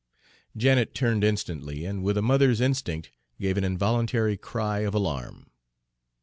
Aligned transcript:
Janet 0.57 0.95
turned 0.95 1.23
instantly, 1.23 1.85
and 1.85 2.01
with 2.03 2.17
a 2.17 2.23
mother's 2.23 2.59
instinct 2.59 3.11
gave 3.39 3.55
an 3.55 3.63
involuntary 3.63 4.35
cry 4.35 4.79
of 4.79 4.95
alarm. 4.95 5.51